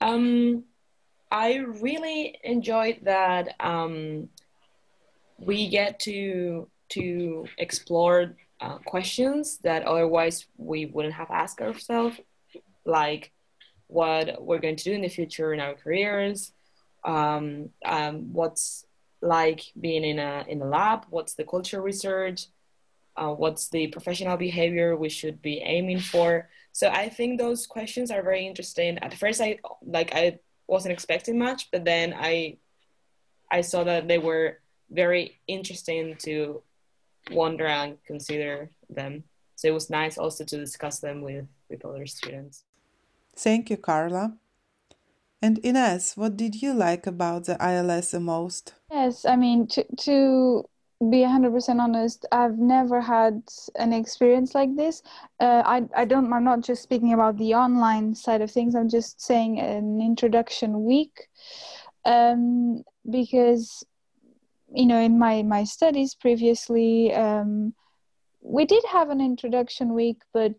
Um, 0.00 0.64
I 1.30 1.56
really 1.56 2.38
enjoyed 2.44 3.00
that 3.02 3.54
um, 3.60 4.28
we 5.38 5.68
get 5.68 5.98
to 6.00 6.68
to 6.88 7.46
explore 7.58 8.36
uh, 8.60 8.78
questions 8.78 9.58
that 9.58 9.82
otherwise 9.82 10.46
we 10.56 10.86
wouldn't 10.86 11.14
have 11.14 11.30
asked 11.30 11.60
ourselves, 11.60 12.20
like 12.86 13.32
what 13.88 14.42
we're 14.42 14.58
going 14.58 14.76
to 14.76 14.84
do 14.84 14.92
in 14.92 15.02
the 15.02 15.08
future 15.08 15.52
in 15.52 15.60
our 15.60 15.74
careers, 15.74 16.52
um, 17.04 17.70
um, 17.84 18.32
what's 18.32 18.86
like 19.22 19.62
being 19.80 20.04
in 20.04 20.18
a 20.18 20.44
in 20.48 20.60
a 20.60 20.66
lab, 20.66 21.06
what's 21.10 21.34
the 21.34 21.44
culture 21.44 21.80
research, 21.80 22.46
uh, 23.16 23.30
what's 23.30 23.68
the 23.68 23.86
professional 23.88 24.36
behavior 24.36 24.96
we 24.96 25.08
should 25.08 25.40
be 25.42 25.58
aiming 25.58 26.00
for. 26.00 26.48
So 26.72 26.88
I 26.88 27.08
think 27.08 27.38
those 27.38 27.66
questions 27.66 28.10
are 28.10 28.22
very 28.22 28.46
interesting. 28.46 28.98
At 28.98 29.14
first, 29.14 29.40
I 29.40 29.58
like 29.82 30.14
I 30.14 30.38
wasn't 30.66 30.92
expecting 30.92 31.38
much, 31.38 31.70
but 31.70 31.84
then 31.84 32.14
I 32.18 32.58
I 33.50 33.60
saw 33.60 33.84
that 33.84 34.08
they 34.08 34.18
were 34.18 34.58
very 34.90 35.40
interesting 35.46 36.16
to 36.20 36.62
wonder 37.30 37.66
and 37.66 37.98
consider 38.04 38.70
them. 38.90 39.24
So 39.56 39.68
it 39.68 39.74
was 39.74 39.90
nice 39.90 40.18
also 40.18 40.44
to 40.44 40.56
discuss 40.58 41.00
them 41.00 41.22
with 41.22 41.46
with 41.70 41.84
other 41.84 42.06
students. 42.06 42.64
Thank 43.36 43.70
you, 43.70 43.76
Carla. 43.76 44.36
And 45.42 45.60
Ines, 45.62 46.14
what 46.16 46.36
did 46.36 46.62
you 46.62 46.72
like 46.72 47.06
about 47.06 47.44
the 47.44 47.56
ILS 47.60 48.10
the 48.10 48.20
most? 48.20 48.72
Yes, 48.90 49.26
I 49.26 49.36
mean, 49.36 49.66
to, 49.68 49.84
to 49.98 50.64
be 51.10 51.18
100% 51.18 51.80
honest, 51.80 52.24
I've 52.32 52.58
never 52.58 53.00
had 53.00 53.42
an 53.76 53.92
experience 53.92 54.54
like 54.54 54.74
this. 54.76 55.02
Uh, 55.38 55.62
I, 55.66 55.82
I 55.94 56.04
don't, 56.06 56.32
I'm 56.32 56.44
not 56.44 56.62
just 56.62 56.82
speaking 56.82 57.12
about 57.12 57.36
the 57.36 57.54
online 57.54 58.14
side 58.14 58.40
of 58.40 58.50
things, 58.50 58.74
I'm 58.74 58.88
just 58.88 59.20
saying 59.20 59.60
an 59.60 60.00
introduction 60.00 60.84
week. 60.84 61.28
Um, 62.06 62.82
because, 63.10 63.84
you 64.72 64.86
know, 64.86 65.00
in 65.00 65.18
my, 65.18 65.42
my 65.42 65.64
studies 65.64 66.14
previously, 66.14 67.12
um, 67.12 67.74
we 68.40 68.64
did 68.64 68.84
have 68.90 69.10
an 69.10 69.20
introduction 69.20 69.92
week, 69.92 70.18
but 70.32 70.54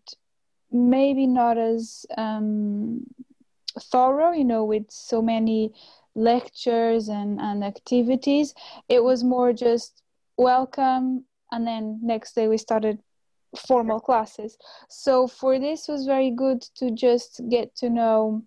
maybe 0.70 1.26
not 1.26 1.58
as 1.58 2.06
um, 2.16 3.06
thorough, 3.80 4.32
you 4.32 4.44
know, 4.44 4.64
with 4.64 4.90
so 4.90 5.22
many 5.22 5.72
lectures 6.14 7.08
and, 7.08 7.40
and 7.40 7.64
activities. 7.64 8.54
It 8.88 9.02
was 9.02 9.24
more 9.24 9.52
just 9.52 10.02
welcome, 10.36 11.24
and 11.50 11.66
then 11.66 12.00
next 12.02 12.34
day 12.34 12.48
we 12.48 12.58
started 12.58 12.98
formal 13.56 14.00
classes. 14.00 14.58
So 14.88 15.26
for 15.26 15.58
this 15.58 15.88
was 15.88 16.06
very 16.06 16.30
good 16.30 16.62
to 16.76 16.90
just 16.90 17.40
get 17.48 17.74
to 17.76 17.88
know 17.88 18.42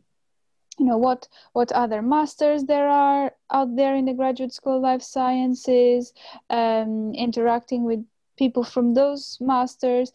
you 0.80 0.86
know 0.86 0.98
what 0.98 1.28
what 1.54 1.72
other 1.74 2.01
masters 2.01 2.63
there 2.63 2.88
are 2.88 3.32
out 3.51 3.75
there 3.75 3.96
in 3.96 4.06
the 4.06 4.13
graduate 4.13 4.54
school 4.54 4.82
life 4.82 5.01
sciences 5.01 6.13
um, 6.50 7.13
interacting 7.13 7.84
with 7.84 8.04
people 8.41 8.63
from 8.63 8.93
those 8.95 9.24
masters 9.41 10.12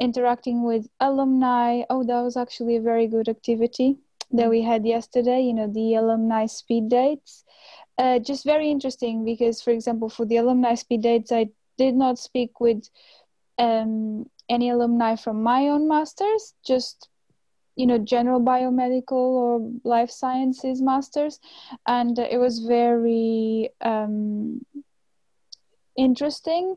interacting 0.00 0.62
with 0.70 0.88
alumni. 1.00 1.82
Oh 1.90 2.02
that 2.04 2.22
was 2.28 2.36
actually 2.36 2.76
a 2.76 2.86
very 2.92 3.06
good 3.06 3.28
activity 3.28 3.98
that 4.38 4.50
we 4.50 4.62
had 4.62 4.86
yesterday 4.86 5.40
you 5.48 5.54
know 5.54 5.68
the 5.68 5.94
alumni 5.94 6.46
speed 6.46 6.88
dates. 6.88 7.44
Uh, 7.98 8.18
just 8.18 8.44
very 8.44 8.70
interesting 8.70 9.24
because 9.24 9.62
for 9.62 9.72
example 9.78 10.08
for 10.08 10.24
the 10.26 10.36
alumni 10.42 10.74
speed 10.74 11.02
dates 11.02 11.32
i 11.32 11.46
did 11.76 11.94
not 11.94 12.18
speak 12.18 12.60
with 12.60 12.88
um, 13.58 14.24
any 14.48 14.68
alumni 14.70 15.14
from 15.16 15.42
my 15.42 15.68
own 15.68 15.88
masters 15.88 16.54
just 16.72 17.10
you 17.76 17.86
know 17.86 17.98
general 17.98 18.40
biomedical 18.40 19.24
or 19.42 19.70
life 19.84 20.10
sciences 20.10 20.82
masters. 20.82 21.40
And 21.86 22.18
it 22.18 22.38
was 22.38 22.58
very 22.60 23.70
um, 23.80 24.60
interesting 25.96 26.76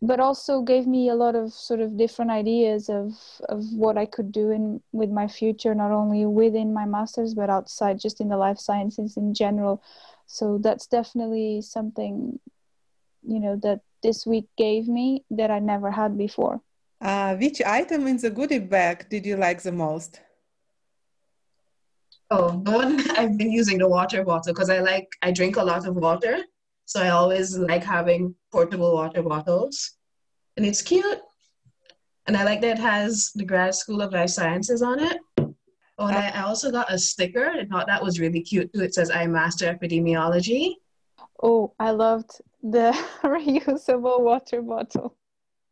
but 0.00 0.20
also 0.20 0.62
gave 0.62 0.86
me 0.86 1.08
a 1.08 1.14
lot 1.14 1.34
of 1.34 1.52
sort 1.52 1.80
of 1.80 1.96
different 1.96 2.30
ideas 2.30 2.88
of 2.88 3.14
of 3.48 3.64
what 3.72 3.98
I 3.98 4.06
could 4.06 4.30
do 4.30 4.50
in 4.50 4.80
with 4.92 5.10
my 5.10 5.26
future, 5.26 5.74
not 5.74 5.90
only 5.90 6.24
within 6.26 6.72
my 6.72 6.84
masters 6.84 7.34
but 7.34 7.50
outside, 7.50 7.98
just 7.98 8.20
in 8.20 8.28
the 8.28 8.36
life 8.36 8.58
sciences 8.58 9.16
in 9.16 9.34
general. 9.34 9.82
So 10.26 10.58
that's 10.58 10.86
definitely 10.86 11.62
something, 11.62 12.38
you 13.26 13.40
know, 13.40 13.56
that 13.62 13.80
this 14.02 14.26
week 14.26 14.46
gave 14.56 14.86
me 14.88 15.24
that 15.30 15.50
I 15.50 15.58
never 15.58 15.90
had 15.90 16.16
before. 16.16 16.60
Uh, 17.00 17.36
which 17.36 17.62
item 17.62 18.06
in 18.06 18.18
the 18.18 18.30
goodie 18.30 18.58
bag 18.58 19.08
did 19.08 19.24
you 19.26 19.36
like 19.36 19.62
the 19.62 19.72
most? 19.72 20.20
Oh, 22.30 22.60
the 22.62 22.70
one 22.70 23.10
I've 23.18 23.36
been 23.38 23.50
using 23.50 23.78
the 23.78 23.88
water 23.88 24.22
bottle 24.24 24.52
because 24.52 24.70
I 24.70 24.78
like 24.78 25.08
I 25.22 25.32
drink 25.32 25.56
a 25.56 25.62
lot 25.62 25.86
of 25.86 25.96
water, 25.96 26.38
so 26.88 27.02
I 27.02 27.10
always 27.10 27.54
like 27.54 27.84
having 27.84 28.34
portable 28.50 28.94
water 28.94 29.22
bottles, 29.22 29.98
and 30.56 30.64
it's 30.64 30.80
cute. 30.80 31.20
And 32.26 32.34
I 32.34 32.44
like 32.44 32.62
that 32.62 32.78
it 32.78 32.80
has 32.80 33.30
the 33.34 33.44
grad 33.44 33.74
school 33.74 34.00
of 34.00 34.14
life 34.14 34.30
sciences 34.30 34.80
on 34.80 34.98
it. 34.98 35.18
Oh, 35.36 36.06
and 36.06 36.16
I 36.16 36.28
I 36.28 36.42
also 36.44 36.70
got 36.70 36.90
a 36.90 36.98
sticker. 36.98 37.50
I 37.50 37.66
thought 37.66 37.88
that 37.88 38.02
was 38.02 38.18
really 38.18 38.40
cute 38.40 38.72
too. 38.72 38.80
It 38.80 38.94
says 38.94 39.10
I 39.10 39.26
master 39.26 39.66
epidemiology. 39.66 40.76
Oh, 41.42 41.74
I 41.78 41.90
loved 41.90 42.40
the 42.62 42.92
reusable 43.22 44.20
water 44.20 44.62
bottle. 44.62 45.14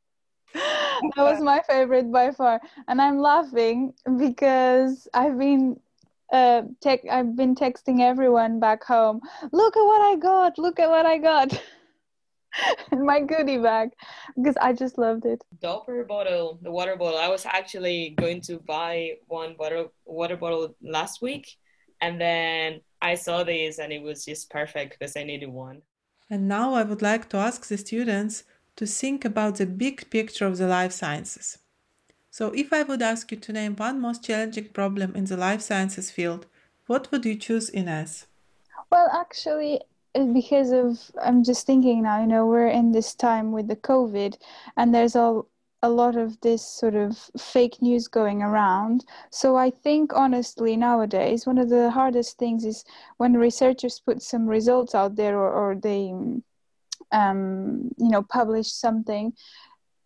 that 0.53 1.17
was 1.17 1.41
my 1.41 1.63
favorite 1.67 2.13
by 2.13 2.31
far. 2.31 2.61
And 2.89 3.01
I'm 3.01 3.21
laughing 3.21 3.95
because 4.19 5.09
I've 5.15 5.39
been 5.39 5.81
uh 6.33 6.63
tech 6.81 7.01
I've 7.11 7.37
been 7.37 7.55
texting 7.55 8.01
everyone 8.01 8.61
back 8.61 8.85
home. 8.85 9.21
Look 9.53 9.77
at 9.77 9.85
what 9.85 10.03
I 10.03 10.17
got. 10.17 10.59
Look 10.59 10.81
at 10.81 10.89
what 10.89 11.07
I 11.07 11.19
got. 11.19 11.61
my 12.93 13.21
goodie 13.21 13.59
bag 13.59 13.91
because 14.37 14.57
I 14.61 14.73
just 14.73 14.99
loved 14.99 15.25
it. 15.25 15.43
Doper 15.63 16.07
bottle, 16.07 16.59
the 16.63 16.71
water 16.71 16.97
bottle. 16.97 17.19
I 17.19 17.29
was 17.29 17.47
actually 17.47 18.15
going 18.17 18.41
to 18.43 18.59
buy 18.59 19.17
one 19.27 19.57
water 19.59 19.87
water 20.05 20.37
bottle 20.37 20.75
last 20.83 21.23
week, 21.23 21.57
and 22.01 22.21
then 22.21 22.81
I 23.01 23.15
saw 23.15 23.45
this, 23.45 23.79
and 23.79 23.93
it 23.93 24.03
was 24.03 24.25
just 24.25 24.51
perfect 24.51 24.99
because 24.99 25.17
I 25.17 25.25
needed 25.25 25.49
one. 25.49 25.83
And 26.31 26.49
now 26.49 26.75
I 26.75 26.83
would 26.83 27.03
like 27.03 27.29
to 27.31 27.37
ask 27.37 27.67
the 27.67 27.79
students 27.79 28.45
to 28.77 28.87
think 28.87 29.25
about 29.25 29.57
the 29.57 29.67
big 29.67 30.11
picture 30.11 30.47
of 30.47 30.59
the 30.59 30.67
life 30.67 30.93
sciences. 30.93 31.59
So, 32.37 32.49
if 32.49 32.71
I 32.71 32.83
would 32.83 33.01
ask 33.01 33.31
you 33.31 33.39
to 33.39 33.53
name 33.55 33.77
one 33.77 33.99
most 33.99 34.23
challenging 34.23 34.69
problem 34.69 35.17
in 35.17 35.25
the 35.25 35.39
life 35.39 35.63
sciences 35.63 36.11
field, 36.11 36.45
what 36.87 37.11
would 37.11 37.25
you 37.25 37.35
choose, 37.35 37.71
Ines? 37.71 38.27
Well, 38.93 39.09
actually, 39.11 39.81
because 40.13 40.71
of 40.71 41.11
I'm 41.23 41.43
just 41.43 41.65
thinking 41.65 42.03
now, 42.03 42.21
you 42.21 42.27
know, 42.27 42.45
we're 42.45 42.69
in 42.69 42.93
this 42.93 43.15
time 43.15 43.53
with 43.53 43.69
the 43.69 43.77
COVID, 43.77 44.37
and 44.77 44.95
there's 44.95 45.17
a 45.17 45.41
a 45.83 45.89
lot 45.89 46.15
of 46.15 46.39
this 46.43 46.61
sort 46.61 46.95
of 46.95 47.17
fake 47.39 47.81
news 47.81 48.07
going 48.07 48.43
around. 48.43 49.07
So 49.31 49.57
I 49.57 49.71
think 49.71 50.13
honestly 50.13 50.77
nowadays 50.77 51.47
one 51.47 51.57
of 51.57 51.71
the 51.71 51.91
hardest 51.91 52.37
things 52.37 52.67
is 52.67 52.85
when 53.17 53.33
researchers 53.39 53.99
put 53.99 54.21
some 54.23 54.47
results 54.47 54.95
out 54.95 55.17
there 55.17 55.39
or, 55.39 55.51
or 55.51 55.75
they 55.75 56.13
um, 57.13 57.91
you 57.97 58.11
know 58.11 58.23
publish 58.23 58.71
something 58.73 59.33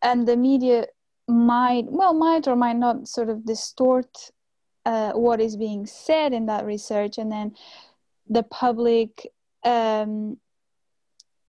and 0.02 0.28
the 0.28 0.36
media 0.36 0.86
might 1.30 1.84
well 1.88 2.14
might 2.14 2.46
or 2.46 2.56
might 2.56 2.76
not 2.76 3.08
sort 3.08 3.28
of 3.28 3.44
distort 3.46 4.30
uh, 4.86 5.12
what 5.12 5.40
is 5.40 5.56
being 5.56 5.86
said 5.86 6.32
in 6.32 6.46
that 6.46 6.64
research 6.64 7.18
and 7.18 7.30
then 7.30 7.54
the 8.28 8.42
public 8.44 9.30
um, 9.64 10.38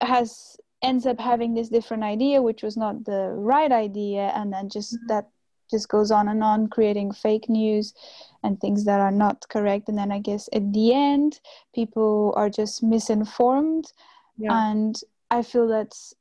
has 0.00 0.56
ends 0.82 1.06
up 1.06 1.20
having 1.20 1.54
this 1.54 1.68
different 1.68 2.02
idea 2.02 2.42
which 2.42 2.62
was 2.62 2.76
not 2.76 3.04
the 3.04 3.32
right 3.36 3.72
idea 3.72 4.32
and 4.34 4.52
then 4.52 4.68
just 4.68 4.94
mm-hmm. 4.94 5.06
that 5.08 5.28
just 5.70 5.88
goes 5.88 6.10
on 6.10 6.28
and 6.28 6.42
on 6.42 6.68
creating 6.68 7.12
fake 7.12 7.48
news 7.48 7.94
and 8.42 8.60
things 8.60 8.84
that 8.84 9.00
are 9.00 9.12
not 9.12 9.46
correct 9.48 9.88
and 9.88 9.96
then 9.96 10.12
i 10.12 10.18
guess 10.18 10.48
at 10.52 10.72
the 10.72 10.92
end 10.92 11.40
people 11.74 12.34
are 12.36 12.50
just 12.50 12.82
misinformed 12.82 13.92
yeah. 14.36 14.70
and 14.70 15.00
i 15.30 15.40
feel 15.40 15.68
that's 15.68 16.14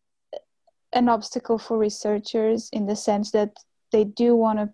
an 0.94 1.10
obstacle 1.10 1.58
for 1.58 1.78
researchers 1.78 2.70
in 2.72 2.86
the 2.86 2.96
sense 2.96 3.32
that 3.32 3.52
they 3.92 4.04
do 4.04 4.36
want 4.36 4.60
to 4.60 4.70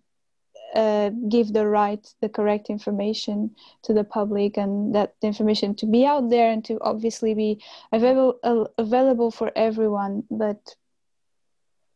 uh, 0.76 1.10
give 1.30 1.54
the 1.54 1.66
right, 1.66 2.06
the 2.22 2.30
correct 2.30 2.70
information 2.70 3.56
to 3.84 3.94
the 3.94 4.04
public, 4.04 4.58
and 4.58 4.94
that 4.94 5.16
information 5.22 5.74
to 5.76 5.86
be 5.86 6.06
out 6.06 6.30
there 6.30 6.52
and 6.52 6.64
to 6.66 6.78
obviously 6.82 7.34
be 7.34 7.62
available 7.92 8.40
uh, 8.44 8.66
available 8.78 9.32
for 9.32 9.52
everyone. 9.56 10.24
But 10.30 10.76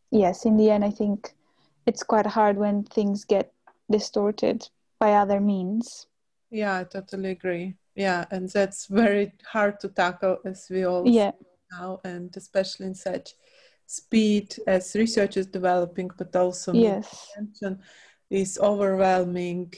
yes, 0.09 0.45
in 0.45 0.57
the 0.57 0.71
end, 0.71 0.85
I 0.85 0.91
think 0.91 1.33
it's 1.85 2.03
quite 2.03 2.25
hard 2.25 2.57
when 2.57 2.83
things 2.83 3.25
get 3.25 3.53
distorted 3.89 4.69
by 4.99 5.13
other 5.13 5.39
means. 5.41 6.07
Yeah, 6.49 6.77
I 6.79 6.83
totally 6.85 7.31
agree. 7.31 7.75
Yeah, 7.95 8.25
and 8.31 8.49
that's 8.49 8.85
very 8.85 9.33
hard 9.45 9.79
to 9.81 9.89
tackle, 9.89 10.37
as 10.45 10.67
we 10.69 10.85
all 10.85 11.05
yeah. 11.05 11.31
now, 11.71 11.99
and 12.05 12.35
especially 12.37 12.85
in 12.85 12.95
such 12.95 13.35
speed 13.99 14.55
as 14.67 14.95
research 14.95 15.37
is 15.37 15.47
developing, 15.47 16.09
but 16.17 16.35
also 16.35 16.73
yes 16.73 17.27
is 18.31 18.57
overwhelming 18.59 19.73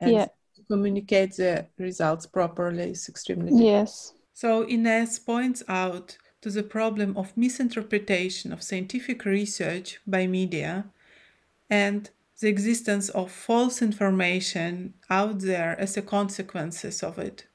and 0.00 0.12
yeah. 0.12 0.26
to 0.54 0.62
communicate 0.70 1.34
the 1.36 1.66
results 1.78 2.26
properly 2.26 2.90
is 2.90 3.08
extremely 3.08 3.50
difficult. 3.50 3.70
Yes. 3.70 4.12
So 4.34 4.68
Ines 4.68 5.18
points 5.18 5.62
out 5.68 6.18
to 6.42 6.50
the 6.50 6.62
problem 6.62 7.16
of 7.16 7.36
misinterpretation 7.36 8.52
of 8.52 8.62
scientific 8.62 9.24
research 9.24 10.00
by 10.06 10.26
media 10.26 10.84
and 11.70 12.10
the 12.40 12.48
existence 12.48 13.08
of 13.08 13.30
false 13.30 13.80
information 13.80 14.92
out 15.08 15.38
there 15.40 15.80
as 15.80 15.96
a 15.96 16.02
consequences 16.02 17.02
of 17.02 17.18
it. 17.18 17.46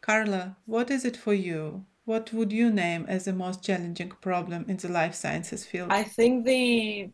Carla, 0.00 0.56
what 0.64 0.90
is 0.90 1.04
it 1.04 1.16
for 1.16 1.34
you? 1.34 1.84
What 2.08 2.32
would 2.32 2.52
you 2.52 2.70
name 2.70 3.04
as 3.06 3.26
the 3.26 3.34
most 3.34 3.62
challenging 3.62 4.12
problem 4.22 4.64
in 4.66 4.78
the 4.78 4.88
life 4.88 5.14
sciences 5.14 5.66
field? 5.66 5.92
I 5.92 6.04
think 6.04 6.46
the 6.46 7.10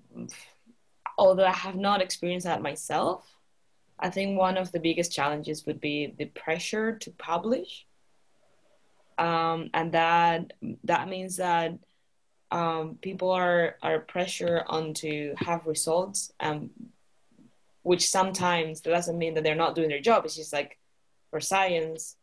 although 1.18 1.46
I 1.46 1.58
have 1.66 1.74
not 1.74 2.00
experienced 2.00 2.46
that 2.46 2.62
myself, 2.62 3.26
I 3.98 4.08
think 4.10 4.38
one 4.38 4.56
of 4.56 4.70
the 4.70 4.78
biggest 4.78 5.10
challenges 5.10 5.66
would 5.66 5.80
be 5.80 6.14
the 6.16 6.26
pressure 6.26 6.96
to 6.96 7.10
publish. 7.10 7.87
Um, 9.18 9.68
and 9.74 9.90
that 9.90 10.52
that 10.85 11.09
means 11.09 11.38
that 11.38 11.76
um, 12.52 12.96
people 13.02 13.33
are 13.33 13.74
are 13.83 13.98
pressure 13.98 14.62
on 14.68 14.94
to 15.02 15.35
have 15.38 15.66
results, 15.66 16.33
um, 16.38 16.70
which 17.83 18.09
sometimes 18.09 18.80
doesn't 18.80 19.18
mean 19.18 19.35
that 19.35 19.42
they're 19.42 19.57
not 19.57 19.74
doing 19.74 19.88
their 19.88 20.00
job. 20.00 20.24
It's 20.24 20.37
just 20.37 20.52
like 20.52 20.78
for 21.30 21.40
science, 21.40 22.14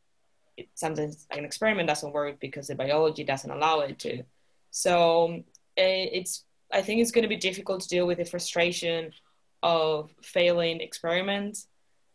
it, 0.61 0.69
sometimes 0.75 1.27
an 1.31 1.45
experiment 1.45 1.87
doesn't 1.87 2.13
work 2.13 2.39
because 2.39 2.67
the 2.67 2.75
biology 2.75 3.23
doesn't 3.23 3.51
allow 3.51 3.79
it 3.81 3.99
to. 3.99 4.23
So 4.71 5.43
eh, 5.77 6.07
it's 6.11 6.45
I 6.73 6.81
think 6.81 7.01
it's 7.01 7.11
going 7.11 7.23
to 7.23 7.35
be 7.35 7.37
difficult 7.37 7.81
to 7.81 7.89
deal 7.89 8.07
with 8.07 8.17
the 8.17 8.25
frustration 8.25 9.11
of 9.61 10.11
failing 10.21 10.79
experiments 10.81 11.67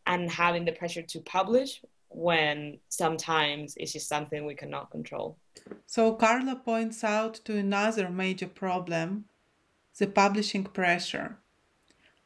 and 0.07 0.31
having 0.31 0.65
the 0.65 0.73
pressure 0.73 1.03
to 1.03 1.21
publish 1.21 1.83
when 2.09 2.79
sometimes 2.89 3.75
it's 3.77 3.93
just 3.93 4.09
something 4.09 4.47
we 4.47 4.55
cannot 4.55 4.91
control. 4.91 5.37
So, 5.87 6.15
Carla 6.15 6.57
points 6.57 7.05
out 7.05 7.35
to 7.45 7.57
another 7.57 8.09
major 8.09 8.47
problem 8.47 9.27
the 9.99 10.07
publishing 10.07 10.65
pressure. 10.65 11.39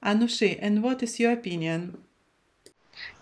Anushi, 0.05 0.59
and 0.61 0.83
what 0.83 1.03
is 1.03 1.21
your 1.21 1.33
opinion? 1.33 1.99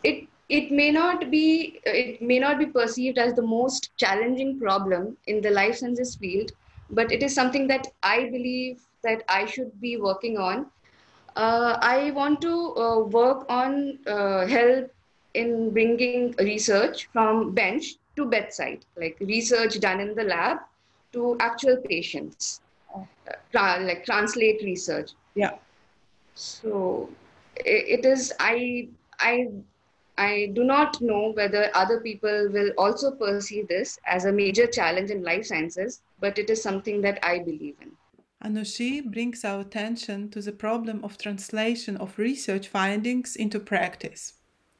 It 0.02 0.28
it 0.48 0.70
may 0.70 0.90
not 0.90 1.30
be 1.30 1.80
it 1.84 2.22
may 2.22 2.38
not 2.38 2.58
be 2.58 2.66
perceived 2.66 3.18
as 3.18 3.34
the 3.34 3.42
most 3.42 3.90
challenging 3.96 4.58
problem 4.58 5.16
in 5.26 5.40
the 5.40 5.50
life 5.50 5.76
sciences 5.76 6.16
field, 6.16 6.52
but 6.90 7.12
it 7.12 7.22
is 7.22 7.34
something 7.34 7.66
that 7.68 7.86
I 8.02 8.24
believe 8.30 8.80
that 9.04 9.22
I 9.28 9.46
should 9.46 9.80
be 9.80 9.96
working 9.96 10.38
on. 10.38 10.66
Uh, 11.36 11.78
I 11.80 12.10
want 12.12 12.40
to 12.42 12.74
uh, 12.76 12.98
work 13.00 13.46
on 13.48 13.98
uh, 14.06 14.46
help 14.46 14.90
in 15.34 15.70
bringing 15.70 16.34
research 16.38 17.08
from 17.12 17.52
bench 17.52 17.94
to 18.16 18.24
bedside, 18.26 18.84
like 18.96 19.16
research 19.20 19.78
done 19.80 20.00
in 20.00 20.14
the 20.14 20.24
lab 20.24 20.58
to 21.12 21.36
actual 21.40 21.76
patients, 21.76 22.60
tra- 23.52 23.80
like 23.80 24.04
translate 24.04 24.62
research. 24.62 25.10
Yeah. 25.34 25.52
So 26.34 27.10
it, 27.56 28.00
it 28.00 28.04
is 28.06 28.32
I 28.40 28.88
I 29.20 29.48
I 30.18 30.50
do 30.52 30.64
not 30.64 31.00
know 31.00 31.32
whether 31.34 31.70
other 31.74 32.00
people 32.00 32.48
will 32.50 32.72
also 32.76 33.12
perceive 33.12 33.68
this 33.68 33.98
as 34.04 34.24
a 34.24 34.32
major 34.32 34.66
challenge 34.66 35.10
in 35.10 35.22
life 35.22 35.46
sciences, 35.46 36.02
but 36.18 36.38
it 36.38 36.50
is 36.50 36.60
something 36.60 37.00
that 37.02 37.24
I 37.24 37.38
believe 37.38 37.76
in. 37.80 37.92
Anushi 38.44 39.04
brings 39.04 39.44
our 39.44 39.60
attention 39.60 40.28
to 40.30 40.42
the 40.42 40.52
problem 40.52 41.04
of 41.04 41.18
translation 41.18 41.96
of 41.96 42.18
research 42.18 42.66
findings 42.66 43.36
into 43.36 43.60
practice. 43.60 44.34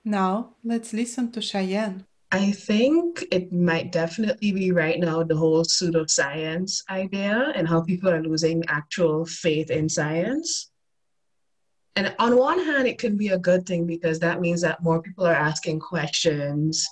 Now, 0.04 0.56
let's 0.64 0.92
listen 0.92 1.30
to 1.32 1.40
Cheyenne. 1.40 2.04
I 2.32 2.50
think 2.50 3.24
it 3.30 3.52
might 3.52 3.92
definitely 3.92 4.52
be 4.52 4.72
right 4.72 4.98
now 4.98 5.22
the 5.22 5.36
whole 5.36 5.64
pseudoscience 5.64 6.82
idea 6.90 7.52
and 7.54 7.66
how 7.66 7.82
people 7.82 8.10
are 8.10 8.22
losing 8.22 8.64
actual 8.68 9.24
faith 9.24 9.70
in 9.70 9.88
science. 9.88 10.70
And 11.98 12.14
on 12.18 12.36
one 12.36 12.64
hand, 12.64 12.86
it 12.86 12.98
can 12.98 13.16
be 13.16 13.28
a 13.28 13.38
good 13.38 13.66
thing 13.66 13.84
because 13.84 14.20
that 14.20 14.40
means 14.40 14.60
that 14.62 14.82
more 14.82 15.02
people 15.02 15.26
are 15.26 15.34
asking 15.34 15.80
questions 15.80 16.86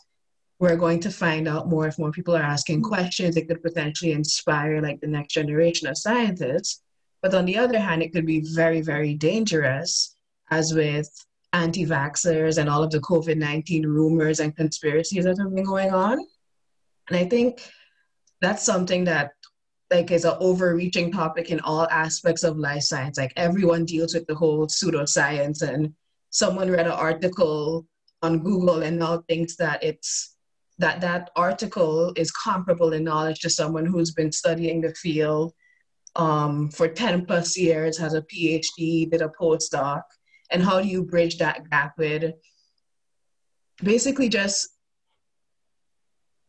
we're 0.59 0.77
going 0.77 1.01
to 1.01 1.11
find 1.11 1.47
out 1.49 1.69
more 1.69 1.87
if 1.87 1.99
more 1.99 2.11
people 2.11 2.35
are 2.35 2.42
asking 2.42 2.79
mm-hmm. 2.79 2.95
questions. 2.95 3.37
It 3.37 3.49
could 3.49 3.62
potentially 3.62 4.12
inspire 4.12 4.81
like 4.81 5.01
the 5.01 5.07
next 5.07 5.35
generation 5.35 5.88
of 5.88 5.99
scientists. 5.99 6.83
But 7.23 7.35
on 7.35 7.45
the 7.45 7.59
other 7.59 7.79
hand, 7.79 8.03
it 8.03 8.12
could 8.12 8.27
be 8.27 8.40
very, 8.40 8.81
very 8.81 9.14
dangerous, 9.14 10.16
as 10.51 10.73
with 10.73 11.09
anti 11.53 11.85
vaxxers 11.85 12.59
and 12.59 12.69
all 12.69 12.83
of 12.83 12.90
the 12.90 13.01
COVID 13.01 13.37
19 13.37 13.87
rumors 13.87 14.40
and 14.40 14.57
conspiracies 14.57 15.25
that 15.25 15.38
have 15.38 15.55
been 15.55 15.64
going 15.64 15.92
on. 15.92 16.19
And 17.09 17.19
I 17.19 17.25
think 17.25 17.62
that's 18.40 18.64
something 18.64 19.05
that 19.05 19.33
like 19.90 20.11
is 20.11 20.25
an 20.25 20.37
overreaching 20.40 21.12
topic 21.12 21.51
in 21.51 21.61
all 21.61 21.87
aspects 21.90 22.42
of 22.42 22.59
life 22.59 22.83
science. 22.83 23.18
Like 23.18 23.33
everyone 23.37 23.85
deals 23.85 24.14
with 24.14 24.27
the 24.27 24.35
whole 24.35 24.66
pseudoscience 24.66 25.62
and 25.62 25.92
someone 26.31 26.70
read 26.70 26.87
an 26.87 26.92
article 26.92 27.87
on 28.22 28.40
Google 28.40 28.83
and 28.83 28.99
now 28.99 29.22
thinks 29.29 29.57
that 29.57 29.83
it's 29.83 30.37
that 30.79 31.01
that 31.01 31.31
article 31.37 32.12
is 32.16 32.31
comparable 32.31 32.92
in 32.92 33.05
knowledge 33.05 33.38
to 33.40 33.51
someone 33.51 33.87
who's 33.87 34.12
been 34.12 34.31
studying 34.31 34.81
the 34.81 34.92
field 34.94 35.55
um, 36.16 36.68
for 36.70 36.88
10 36.88 37.27
plus 37.27 37.57
years, 37.57 37.96
has 37.99 38.14
a 38.14 38.22
PhD, 38.22 39.11
did 39.11 39.22
a 39.22 39.31
postdoc, 39.40 40.03
and 40.51 40.62
how 40.62 40.81
do 40.81 40.88
you 40.88 41.03
bridge 41.03 41.38
that 41.38 41.68
gap 41.70 41.92
with 41.96 42.35
basically 43.83 44.29
just 44.29 44.68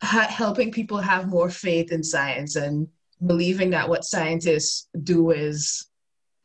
ha- 0.02 0.28
helping 0.30 0.72
people 0.72 0.98
have 0.98 1.28
more 1.28 1.50
faith 1.50 1.92
in 1.92 2.04
science 2.04 2.56
and 2.56 2.88
believing 3.26 3.72
that 3.72 3.90
what 3.90 4.04
scientists 4.04 4.88
do 5.04 5.32
is 5.32 5.88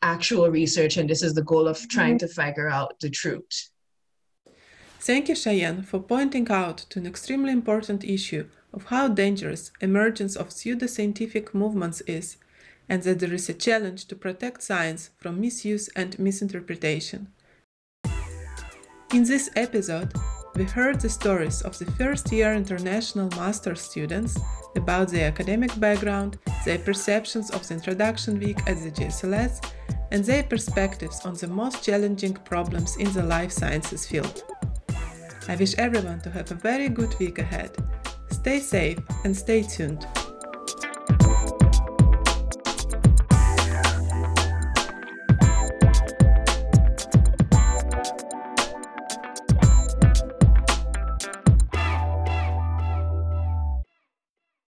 actual 0.01 0.51
research 0.51 0.97
and 0.97 1.09
this 1.09 1.23
is 1.23 1.35
the 1.35 1.43
goal 1.43 1.69
of 1.69 1.79
trying 1.89 2.17
mm-hmm. 2.17 2.27
to 2.27 2.35
figure 2.35 2.69
out 2.69 2.99
the 3.01 3.11
truth. 3.11 3.71
Thank 5.01 5.29
you, 5.29 5.35
Cheyenne, 5.35 5.83
for 5.83 6.01
pointing 6.01 6.49
out 6.51 6.79
to 6.91 7.01
an 7.01 7.07
extremely 7.07 7.53
important 7.53 8.05
issue 8.05 8.49
of 8.73 8.85
how 8.85 9.09
dangerous 9.09 9.73
emergence 9.81 10.37
of 10.37 10.51
pseudoscientific 10.51 11.53
movements 11.53 12.01
is, 12.03 12.37
and 12.89 13.03
that 13.03 13.19
there 13.19 13.35
is 13.35 13.49
a 13.49 13.55
challenge 13.55 14.07
to 14.07 14.17
protect 14.17 14.63
science 14.63 15.11
from 15.19 15.41
misuse 15.41 15.89
and 15.97 16.19
misinterpretation. 16.19 17.29
In 19.13 19.25
this 19.25 19.51
episode, 19.57 20.13
we 20.55 20.65
heard 20.65 21.01
the 21.01 21.09
stories 21.09 21.63
of 21.63 21.79
the 21.79 21.91
first 21.93 22.31
year 22.31 22.55
international 22.55 23.29
master 23.31 23.75
students 23.75 24.39
about 24.77 25.09
their 25.09 25.29
academic 25.29 25.79
background, 25.81 26.39
their 26.65 26.79
perceptions 26.79 27.51
of 27.51 27.67
the 27.67 27.75
introduction 27.75 28.39
week 28.39 28.59
at 28.67 28.77
the 28.83 28.91
GSLS, 28.91 29.73
and 30.11 30.25
their 30.25 30.43
perspectives 30.43 31.25
on 31.25 31.35
the 31.35 31.47
most 31.47 31.83
challenging 31.83 32.35
problems 32.35 32.97
in 32.97 33.11
the 33.13 33.23
life 33.23 33.51
sciences 33.51 34.07
field. 34.07 34.45
I 35.49 35.57
wish 35.57 35.75
everyone 35.79 36.21
to 36.21 36.31
have 36.31 36.51
a 36.51 36.55
very 36.55 36.89
good 36.89 37.19
week 37.19 37.39
ahead. 37.39 37.71
Stay 38.31 38.61
safe 38.61 38.99
and 39.25 39.37
stay 39.37 39.63
tuned. 39.63 40.07